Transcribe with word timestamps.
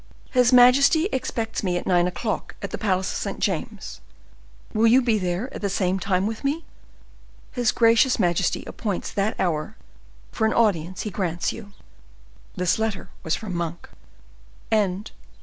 His 0.31 0.51
majesty 0.51 1.05
expects 1.11 1.61
me 1.61 1.77
at 1.77 1.85
nine 1.85 2.07
o'clock 2.07 2.55
at 2.63 2.71
the 2.71 2.79
palace 2.79 3.11
of 3.11 3.17
St. 3.19 3.39
James's: 3.39 4.01
will 4.73 4.87
you 4.87 4.99
be 4.99 5.19
there 5.19 5.53
at 5.53 5.61
the 5.61 5.69
same 5.69 5.99
time 5.99 6.25
with 6.25 6.43
me? 6.43 6.65
His 7.51 7.71
gracious 7.71 8.17
majesty 8.17 8.63
appoints 8.65 9.11
that 9.11 9.39
hour 9.39 9.75
for 10.31 10.47
an 10.47 10.53
audience 10.55 11.01
he 11.03 11.11
grants 11.11 11.53
you." 11.53 11.73
This 12.55 12.79
letter 12.79 13.09
was 13.21 13.35
from 13.35 13.53
Monk. 13.53 13.89
Chapter 14.71 14.75
XXXIII. 14.87 15.15